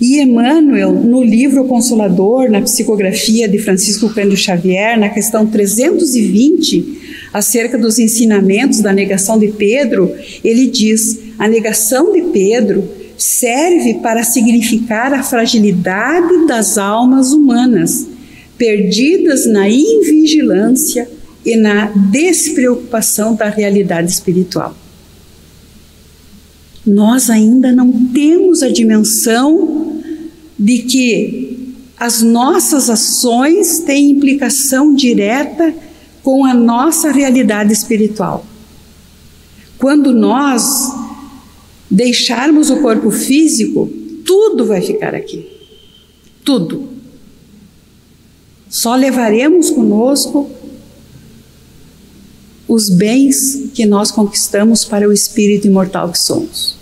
[0.00, 6.98] E Emmanuel, no livro Consolador, na psicografia de Francisco Cândido Xavier, na questão 320,
[7.32, 14.22] acerca dos ensinamentos da negação de Pedro, ele diz: a negação de Pedro serve para
[14.22, 18.06] significar a fragilidade das almas humanas,
[18.56, 21.08] perdidas na invigilância
[21.44, 24.74] e na despreocupação da realidade espiritual
[26.88, 30.00] nós ainda não temos a dimensão
[30.58, 35.74] de que as nossas ações têm implicação direta
[36.22, 38.44] com a nossa realidade espiritual.
[39.78, 40.92] Quando nós
[41.90, 43.90] deixarmos o corpo físico,
[44.24, 45.46] tudo vai ficar aqui.
[46.44, 46.88] Tudo.
[48.68, 50.50] Só levaremos conosco
[52.68, 56.76] os bens que nós conquistamos para o espírito imortal que somos.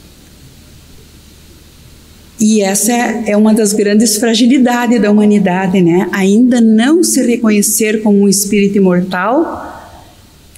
[2.39, 6.09] E essa é uma das grandes fragilidades da humanidade, né?
[6.13, 9.73] Ainda não se reconhecer como um espírito imortal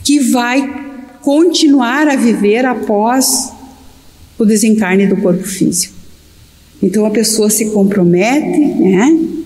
[0.03, 0.87] que vai
[1.20, 3.53] continuar a viver após
[4.39, 5.95] o desencarne do corpo físico.
[6.83, 9.38] Então a pessoa se compromete, né?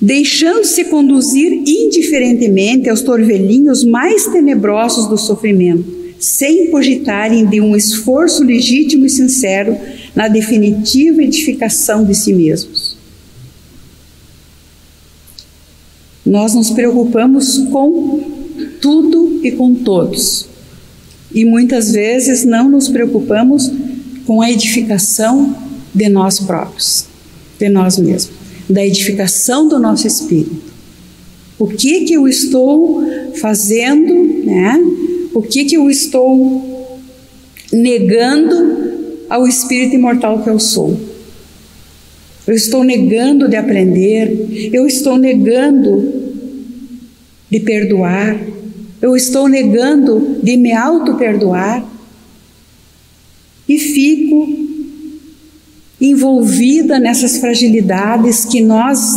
[0.00, 9.06] Deixando-se conduzir indiferentemente aos torvelinhos mais tenebrosos do sofrimento, sem cogitarem de um esforço legítimo
[9.06, 9.76] e sincero
[10.14, 12.96] na definitiva edificação de si mesmos.
[16.24, 18.20] Nós nos preocupamos com
[18.80, 20.46] tudo e com todos,
[21.32, 23.70] e muitas vezes não nos preocupamos
[24.26, 25.56] com a edificação
[25.94, 27.06] de nós próprios,
[27.58, 28.37] de nós mesmos,
[28.68, 30.68] da edificação do nosso espírito.
[31.58, 33.02] O que que eu estou
[33.40, 34.78] fazendo, né?
[35.34, 36.90] O que que eu estou
[37.72, 40.98] negando ao espírito imortal que eu sou?
[42.46, 46.14] Eu estou negando de aprender, eu estou negando
[47.50, 48.40] de perdoar,
[49.00, 51.86] eu estou negando de me auto-perdoar
[53.68, 54.67] e fico
[56.00, 59.14] envolvida nessas fragilidades que nós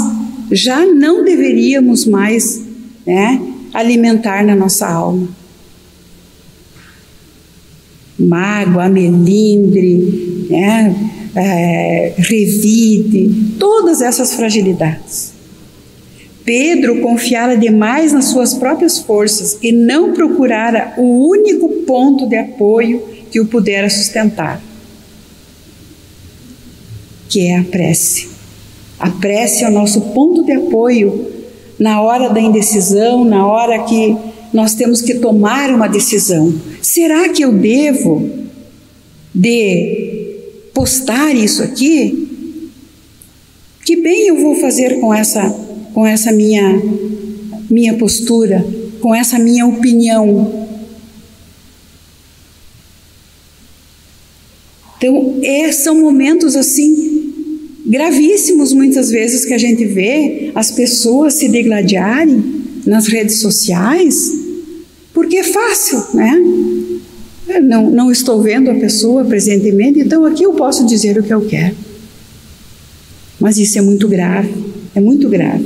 [0.52, 2.62] já não deveríamos mais
[3.06, 3.42] né,
[3.74, 5.28] alimentar na nossa alma.
[8.20, 10.96] Mágoa, melindre, né,
[11.36, 15.32] é, revide, todas essas fragilidades.
[16.44, 23.02] Pedro confiara demais nas suas próprias forças e não procurara o único ponto de apoio
[23.32, 24.62] que o pudera sustentar,
[27.32, 28.28] que é a prece.
[29.00, 31.32] A prece é o nosso ponto de apoio
[31.80, 34.16] na hora da indecisão, na hora que
[34.54, 36.54] nós temos que tomar uma decisão.
[36.82, 38.30] Será que eu devo
[39.34, 40.36] de
[40.74, 42.28] postar isso aqui?
[43.86, 45.50] Que bem eu vou fazer com essa
[45.94, 46.82] com essa minha
[47.70, 48.66] minha postura,
[49.00, 50.61] com essa minha opinião?
[55.02, 55.41] Então,
[55.74, 57.32] são momentos assim
[57.84, 64.32] gravíssimos muitas vezes que a gente vê as pessoas se degladiarem nas redes sociais,
[65.12, 66.39] porque é fácil, né?
[67.47, 71.34] Eu não, não estou vendo a pessoa presentemente, então aqui eu posso dizer o que
[71.34, 71.76] eu quero.
[73.39, 74.54] Mas isso é muito grave,
[74.93, 75.66] é muito grave.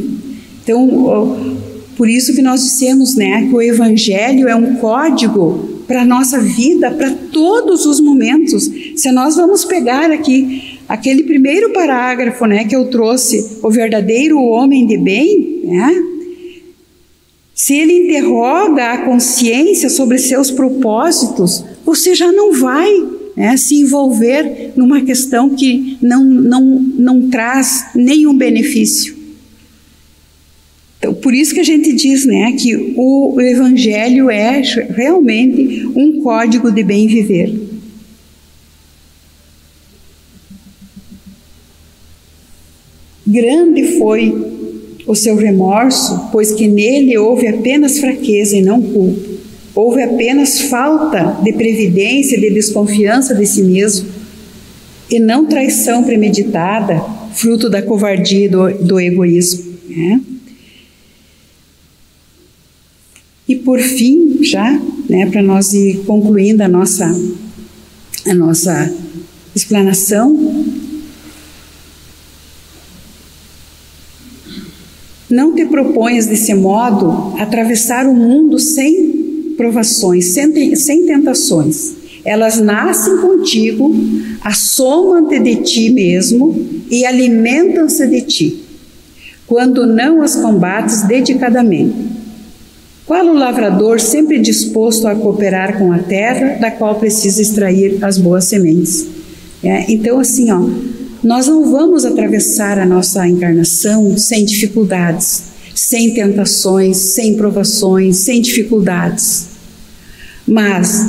[0.63, 1.59] Então,
[1.97, 6.39] por isso que nós dissemos, né, que o Evangelho é um código para a nossa
[6.39, 8.69] vida, para todos os momentos.
[8.95, 14.85] Se nós vamos pegar aqui aquele primeiro parágrafo, né, que eu trouxe, o verdadeiro homem
[14.85, 16.03] de bem, né,
[17.53, 22.91] se ele interroga a consciência sobre seus propósitos, você já não vai
[23.35, 26.61] né, se envolver numa questão que não, não,
[26.97, 29.14] não traz nenhum benefício.
[30.97, 36.71] Então, por isso que a gente diz né, que o Evangelho é realmente um código
[36.71, 37.53] de bem viver.
[43.27, 44.33] Grande foi
[45.07, 49.35] o seu remorso, pois que nele houve apenas fraqueza e não culpa.
[49.73, 54.07] Houve apenas falta de previdência, de desconfiança de si mesmo,
[55.09, 59.73] e não traição premeditada, fruto da covardia e do, do egoísmo.
[59.89, 60.21] Né?
[63.47, 64.79] E por fim, já,
[65.09, 67.05] né, para nós ir concluindo a nossa,
[68.25, 68.93] a nossa
[69.55, 70.65] explanação,
[75.29, 81.93] Não te proponhas desse modo atravessar o mundo sem provações, sem, sem tentações.
[82.23, 83.93] Elas nascem contigo,
[84.41, 86.55] assomam-te de ti mesmo
[86.89, 88.63] e alimentam-se de ti,
[89.47, 92.24] quando não as combates dedicadamente.
[93.05, 98.17] Qual o lavrador sempre disposto a cooperar com a terra, da qual precisa extrair as
[98.17, 99.05] boas sementes?
[99.63, 100.67] É, então, assim, ó,
[101.23, 105.43] nós não vamos atravessar a nossa encarnação sem dificuldades,
[105.75, 109.49] sem tentações, sem provações, sem dificuldades.
[110.47, 111.05] Mas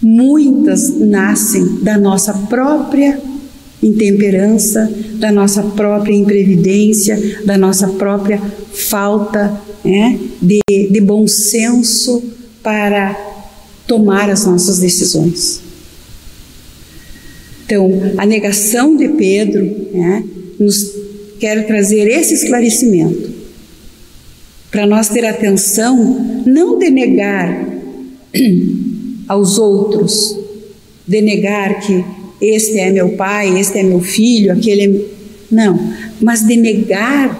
[0.00, 3.20] muitas nascem da nossa própria
[3.82, 8.40] intemperança, da nossa própria imprevidência, da nossa própria
[8.72, 12.22] falta né, de, de bom senso
[12.62, 13.14] para
[13.86, 15.62] tomar as nossas decisões.
[17.64, 20.24] Então, a negação de Pedro né,
[20.58, 20.92] nos
[21.38, 23.30] quer trazer esse esclarecimento
[24.70, 27.66] para nós ter atenção não de negar
[29.26, 30.38] aos outros,
[31.06, 32.04] de negar que
[32.40, 35.00] este é meu pai, este é meu filho, aquele é...
[35.50, 37.38] não, mas de negar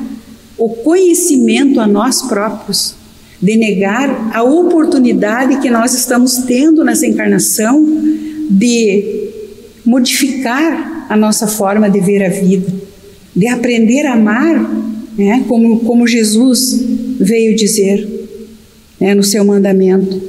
[0.58, 2.94] o conhecimento a nós próprios,
[3.40, 7.82] de negar a oportunidade que nós estamos tendo nessa encarnação
[8.50, 9.30] de
[9.84, 12.70] modificar a nossa forma de ver a vida,
[13.34, 14.70] de aprender a amar,
[15.16, 16.84] né, como, como Jesus
[17.18, 18.06] veio dizer
[19.00, 20.20] né, no seu mandamento,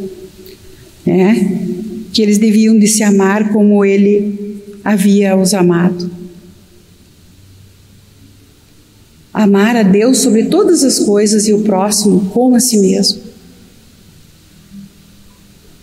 [1.06, 1.68] né,
[2.12, 6.10] que eles deviam de se amar como ele havia os amado.
[9.34, 13.22] Amar a Deus sobre todas as coisas e o próximo como a si mesmo.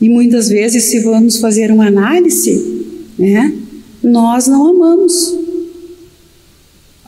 [0.01, 2.85] E muitas vezes, se vamos fazer uma análise,
[3.19, 3.53] né,
[4.03, 5.35] nós não amamos.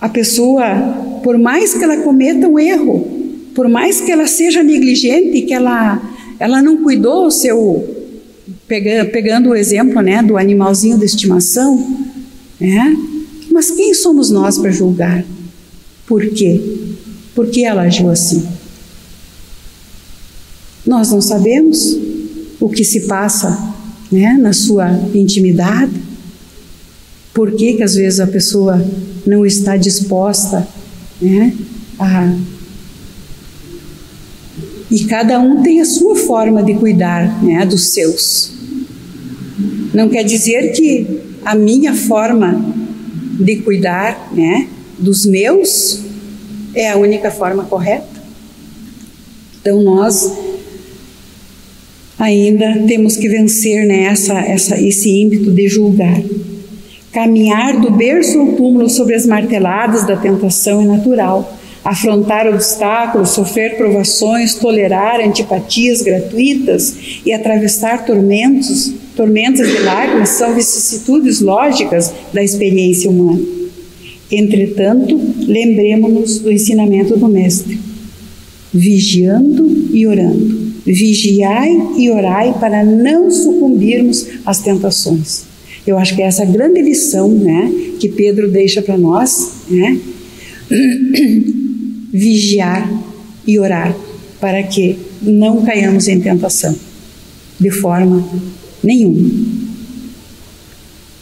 [0.01, 3.07] A pessoa, por mais que ela cometa um erro,
[3.55, 6.03] por mais que ela seja negligente, que ela,
[6.39, 8.00] ela não cuidou o seu.
[8.71, 12.07] Pegando, pegando o exemplo né, do animalzinho de estimação,
[12.61, 12.97] né,
[13.51, 15.25] mas quem somos nós para julgar?
[16.07, 16.61] Por quê?
[17.35, 18.47] Por que ela agiu assim?
[20.87, 21.99] Nós não sabemos
[22.61, 23.75] o que se passa
[24.09, 25.91] né, na sua intimidade.
[27.35, 28.89] Por que, que às vezes a pessoa
[29.27, 30.65] não está disposta
[31.21, 31.57] né,
[31.99, 32.37] a.
[34.89, 38.60] E cada um tem a sua forma de cuidar né, dos seus.
[39.93, 42.65] Não quer dizer que a minha forma
[43.41, 44.69] de cuidar né,
[44.99, 46.01] dos meus
[46.75, 48.07] é a única forma correta.
[49.61, 50.33] Então nós
[52.19, 56.21] ainda temos que vencer né, essa, essa, esse ímpeto de julgar.
[57.13, 61.57] Caminhar do berço ao túmulo sobre as marteladas da tentação é natural.
[61.83, 71.43] Afrontar obstáculos, sofrer provações, tolerar antipatias gratuitas e atravessar tormentos, tormentas de lágrimas são vicissitudes
[71.43, 73.39] lógicas da experiência humana.
[74.33, 77.79] Entretanto, lembremos-nos do ensinamento do Mestre:
[78.73, 80.71] vigiando e orando.
[80.87, 85.45] Vigiai e orai para não sucumbirmos às tentações.
[85.87, 90.01] Eu acho que é essa grande lição, né, que Pedro deixa para nós, né?
[92.11, 92.91] Vigiar
[93.47, 93.95] e orar
[94.41, 96.75] para que não caiamos em tentação
[97.61, 98.27] de forma
[98.83, 99.29] nenhuma.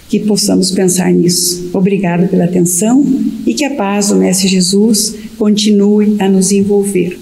[0.08, 1.70] Que possamos pensar nisso.
[1.72, 3.04] Obrigado pela atenção
[3.46, 7.18] e que a paz do Mestre Jesus continue a nos envolver.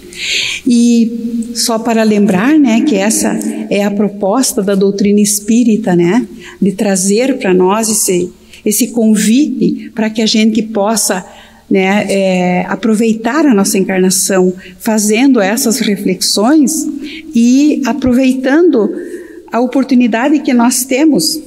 [0.66, 3.38] E só para lembrar, né, que essa
[3.70, 6.26] é a proposta da doutrina espírita, né,
[6.60, 8.30] de trazer para nós esse,
[8.64, 11.24] esse convite para que a gente possa
[11.68, 16.86] né, é, aproveitar a nossa encarnação fazendo essas reflexões
[17.34, 18.90] e aproveitando
[19.50, 21.40] a oportunidade que nós temos.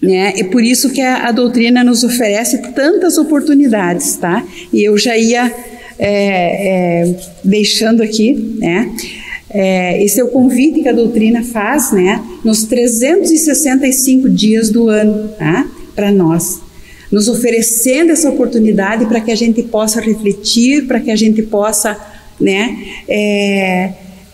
[0.00, 0.34] Né?
[0.36, 4.46] É por isso que a, a doutrina nos oferece tantas oportunidades, tá?
[4.72, 5.52] E eu já ia
[5.98, 8.94] é, é, deixando aqui, né?
[9.50, 12.22] É, esse é o convite que a doutrina faz, né?
[12.44, 15.66] Nos 365 dias do ano, tá?
[15.96, 16.60] Para nós,
[17.10, 21.98] nos oferecendo essa oportunidade para que a gente possa refletir, para que a gente possa,
[22.38, 22.78] né?
[23.08, 23.92] É,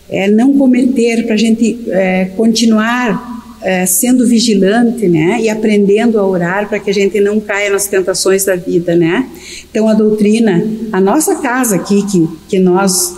[0.08, 6.26] é, não cometer, para a gente é, continuar é, sendo vigilante, né, e aprendendo a
[6.26, 9.26] orar para que a gente não caia nas tentações da vida, né.
[9.70, 13.16] Então a doutrina, a nossa casa aqui que que nós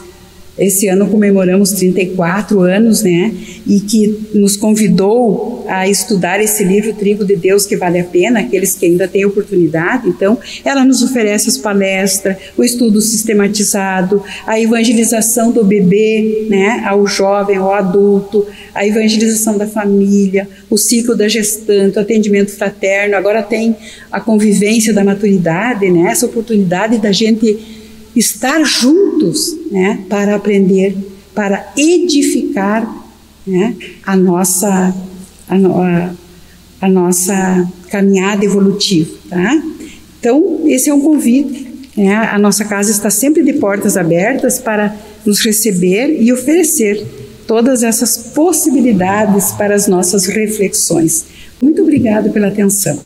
[0.58, 3.34] esse ano comemoramos 34 anos, né?
[3.66, 8.40] E que nos convidou a estudar esse livro Trigo de Deus que vale a pena,
[8.40, 10.08] aqueles que ainda têm oportunidade.
[10.08, 17.06] Então, ela nos oferece as palestras, o estudo sistematizado, a evangelização do bebê, né, ao
[17.06, 23.16] jovem, ao adulto, a evangelização da família, o ciclo da gestante, o atendimento fraterno.
[23.16, 23.76] Agora tem
[24.10, 26.10] a convivência da maturidade, né?
[26.10, 27.85] Essa oportunidade da gente
[28.16, 30.96] estar juntos né, para aprender,
[31.34, 33.04] para edificar
[33.46, 34.94] né, a, nossa,
[35.48, 36.10] a, a,
[36.80, 39.14] a, nossa caminhada evolutiva.
[39.28, 39.62] Tá?
[40.18, 41.66] Então, esse é um convite.
[41.96, 42.14] Né?
[42.14, 47.06] A nossa casa está sempre de portas abertas para nos receber e oferecer
[47.46, 51.26] todas essas possibilidades para as nossas reflexões.
[51.62, 53.05] Muito obrigado pela atenção.